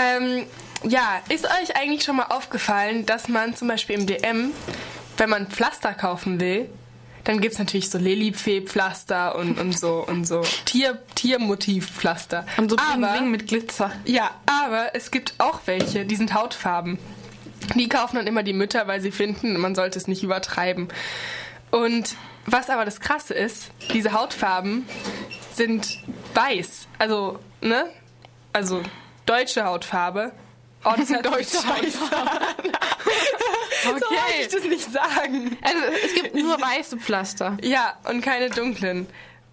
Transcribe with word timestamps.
Ähm, 0.00 0.46
ja, 0.84 1.20
ist 1.28 1.44
euch 1.44 1.76
eigentlich 1.76 2.04
schon 2.04 2.16
mal 2.16 2.26
aufgefallen, 2.30 3.04
dass 3.06 3.28
man 3.28 3.54
zum 3.54 3.68
Beispiel 3.68 3.98
im 3.98 4.06
DM, 4.06 4.52
wenn 5.16 5.30
man 5.30 5.46
Pflaster 5.48 5.92
kaufen 5.92 6.40
will, 6.40 6.70
dann 7.24 7.40
gibt 7.40 7.52
es 7.52 7.58
natürlich 7.58 7.90
so 7.90 7.98
Lilifee-Pflaster 7.98 9.36
und, 9.36 9.58
und 9.58 9.78
so 9.78 10.04
und 10.06 10.26
so 10.26 10.40
Tier, 10.64 10.98
Tiermotiv-Pflaster. 11.14 12.46
Und 12.56 12.70
so 12.70 12.76
Bling 12.76 13.30
mit 13.30 13.46
Glitzer. 13.46 13.92
Ja, 14.06 14.30
aber 14.46 14.94
es 14.94 15.10
gibt 15.10 15.34
auch 15.38 15.60
welche, 15.66 16.06
die 16.06 16.16
sind 16.16 16.32
Hautfarben. 16.32 16.98
Die 17.74 17.88
kaufen 17.88 18.16
dann 18.16 18.26
immer 18.26 18.42
die 18.42 18.54
Mütter, 18.54 18.86
weil 18.86 19.02
sie 19.02 19.10
finden, 19.10 19.58
man 19.58 19.74
sollte 19.74 19.98
es 19.98 20.08
nicht 20.08 20.22
übertreiben. 20.22 20.88
Und 21.70 22.16
was 22.46 22.70
aber 22.70 22.86
das 22.86 23.00
Krasse 23.00 23.34
ist, 23.34 23.70
diese 23.92 24.12
Hautfarben 24.12 24.86
sind 25.54 25.98
weiß. 26.34 26.88
Also, 26.98 27.38
ne? 27.60 27.84
Also 28.52 28.82
deutsche 29.30 29.64
Hautfarbe. 29.64 30.32
Oh, 30.84 30.92
das 30.96 31.10
ist 31.10 31.24
deutsche 31.24 31.58
Hautfarbe. 31.58 32.46
okay. 33.88 34.00
So 34.00 34.06
ich 34.40 34.48
das 34.48 34.64
nicht 34.64 34.92
sagen. 34.92 35.56
Also 35.62 35.78
es 36.04 36.14
gibt 36.14 36.34
nur 36.34 36.60
weiße 36.60 36.98
Pflaster. 36.98 37.56
Ja, 37.62 37.94
und 38.08 38.22
keine 38.22 38.50
dunklen. 38.50 39.06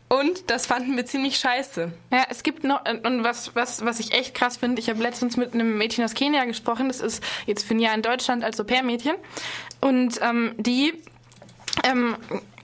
Und 0.09 0.49
das 0.49 0.66
fanden 0.66 0.95
wir 0.95 1.05
ziemlich 1.05 1.38
scheiße. 1.38 1.91
Ja, 2.13 2.26
es 2.30 2.44
gibt 2.44 2.63
noch, 2.63 2.82
und 2.88 3.26
was, 3.26 3.55
was, 3.55 3.84
was 3.84 3.99
ich 3.99 4.13
echt 4.13 4.34
krass 4.34 4.55
finde, 4.55 4.80
ich 4.80 4.90
habe 4.90 5.04
letztens 5.04 5.35
mit 5.35 5.54
einem 5.54 5.77
Mädchen 5.77 6.05
aus 6.05 6.13
Kenia 6.13 6.46
gesprochen, 6.46 6.88
das 6.88 7.02
ist 7.02 7.21
jetzt 7.46 7.68
für 7.68 7.76
ein 7.76 7.80
Jahr 7.80 7.94
in 7.94 8.02
Deutschland 8.02 8.44
als 8.44 8.59
Au-pair-Mädchen. 8.59 9.16
Und 9.82 10.20
ähm, 10.21 10.55
die, 10.57 10.94
ähm, 11.84 12.16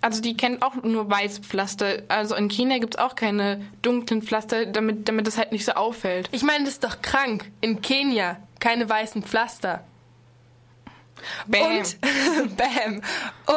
also 0.03 0.21
die 0.21 0.35
kennt 0.35 0.62
auch 0.62 0.75
nur 0.75 1.09
weiße 1.09 1.41
Pflaster. 1.41 2.03
Also 2.09 2.35
in 2.35 2.49
Kenia 2.49 2.80
gibt 2.80 2.95
es 2.95 2.99
auch 2.99 3.16
keine 3.16 3.66
dunklen 3.81 4.21
Pflaster, 4.21 4.66
damit, 4.66 5.07
damit 5.07 5.27
das 5.27 5.38
halt 5.38 5.53
nicht 5.53 5.63
so 5.63 5.71
auffällt. 5.71 6.27
Ich 6.34 6.43
meine, 6.43 6.66
das 6.66 6.73
ist 6.73 6.84
doch 6.84 7.02
krank. 7.02 7.49
In 7.62 7.81
Kenia 7.81 8.38
keine 8.59 8.89
weißen 8.89 9.23
Pflaster. 9.23 9.85
Bam. 11.48 11.77
Und, 11.77 11.98
bam. 12.57 13.01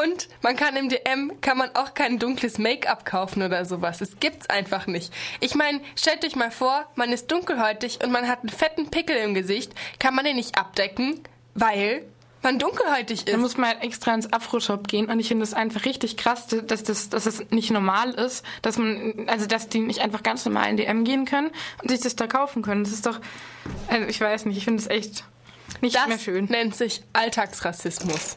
Und 0.05 0.29
man 0.43 0.55
kann 0.55 0.77
im 0.77 0.89
DM, 0.89 1.41
kann 1.41 1.59
man 1.59 1.75
auch 1.75 1.95
kein 1.95 2.21
dunkles 2.21 2.59
Make-up 2.59 3.05
kaufen 3.05 3.43
oder 3.43 3.65
sowas. 3.65 4.01
Es 4.01 4.21
gibt's 4.21 4.49
einfach 4.49 4.87
nicht. 4.87 5.13
Ich 5.41 5.57
meine, 5.57 5.81
stellt 5.97 6.25
euch 6.25 6.37
mal 6.37 6.53
vor, 6.53 6.87
man 6.95 7.13
ist 7.13 7.33
dunkelhäutig 7.33 8.05
und 8.05 8.13
man 8.13 8.29
hat 8.29 8.41
einen 8.41 8.51
fetten 8.51 8.89
Pickel 8.89 9.17
im 9.17 9.35
Gesicht. 9.35 9.73
Kann 9.99 10.15
man 10.15 10.25
den 10.25 10.37
nicht 10.37 10.57
abdecken, 10.57 11.23
weil 11.55 12.05
man 12.47 12.59
dunkelhäutig 12.59 13.27
ist. 13.27 13.33
Da 13.33 13.37
muss 13.37 13.57
man 13.57 13.71
halt 13.71 13.83
extra 13.83 14.15
ins 14.15 14.33
Afro-Shop 14.33 14.87
gehen 14.87 15.07
und 15.11 15.19
ich 15.19 15.29
finde 15.29 15.43
es 15.43 15.53
einfach 15.53 15.85
richtig 15.85 16.17
krass, 16.17 16.47
dass 16.47 16.85
das, 16.85 17.11
dass 17.11 17.25
das 17.25 17.45
nicht 17.51 17.71
normal 17.71 18.11
ist, 18.11 18.45
dass 18.63 18.79
man, 18.79 19.27
also 19.29 19.47
dass 19.47 19.69
die 19.69 19.81
nicht 19.81 20.01
einfach 20.01 20.23
ganz 20.23 20.45
normal 20.45 20.71
in 20.71 20.77
DM 20.77 21.05
gehen 21.05 21.25
können 21.25 21.51
und 21.83 21.91
sich 21.91 22.01
das 22.01 22.15
da 22.15 22.27
kaufen 22.27 22.63
können. 22.63 22.85
Das 22.85 22.93
ist 22.93 23.05
doch, 23.05 23.21
also 23.89 24.07
ich 24.07 24.21
weiß 24.21 24.45
nicht, 24.47 24.57
ich 24.57 24.65
finde 24.65 24.81
es 24.81 24.87
echt 24.89 25.25
nicht 25.81 25.97
das 25.97 26.07
mehr 26.07 26.19
schön. 26.19 26.45
nennt 26.47 26.77
sich 26.77 27.03
Alltagsrassismus. 27.13 28.37